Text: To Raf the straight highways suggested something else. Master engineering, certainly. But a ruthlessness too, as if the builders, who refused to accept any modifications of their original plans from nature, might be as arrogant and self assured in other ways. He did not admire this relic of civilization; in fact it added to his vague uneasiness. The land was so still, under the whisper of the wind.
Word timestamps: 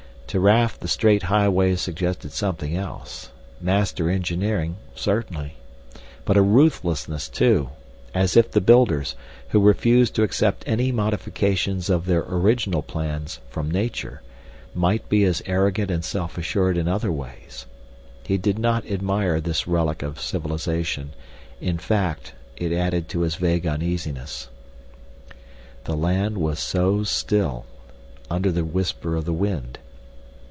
To 0.31 0.39
Raf 0.39 0.79
the 0.79 0.87
straight 0.87 1.23
highways 1.23 1.81
suggested 1.81 2.31
something 2.31 2.73
else. 2.73 3.31
Master 3.59 4.09
engineering, 4.09 4.77
certainly. 4.95 5.57
But 6.23 6.37
a 6.37 6.41
ruthlessness 6.41 7.27
too, 7.27 7.71
as 8.13 8.37
if 8.37 8.49
the 8.49 8.61
builders, 8.61 9.15
who 9.49 9.59
refused 9.59 10.15
to 10.15 10.23
accept 10.23 10.63
any 10.65 10.89
modifications 10.93 11.89
of 11.89 12.05
their 12.05 12.21
original 12.23 12.81
plans 12.81 13.41
from 13.49 13.69
nature, 13.69 14.21
might 14.73 15.09
be 15.09 15.25
as 15.25 15.43
arrogant 15.45 15.91
and 15.91 16.05
self 16.05 16.37
assured 16.37 16.77
in 16.77 16.87
other 16.87 17.11
ways. 17.11 17.65
He 18.23 18.37
did 18.37 18.57
not 18.57 18.89
admire 18.89 19.41
this 19.41 19.67
relic 19.67 20.01
of 20.01 20.17
civilization; 20.21 21.09
in 21.59 21.77
fact 21.77 22.31
it 22.55 22.71
added 22.71 23.09
to 23.09 23.23
his 23.23 23.35
vague 23.35 23.67
uneasiness. 23.67 24.47
The 25.83 25.97
land 25.97 26.37
was 26.37 26.57
so 26.59 27.03
still, 27.03 27.65
under 28.29 28.49
the 28.49 28.63
whisper 28.63 29.17
of 29.17 29.25
the 29.25 29.33
wind. 29.33 29.77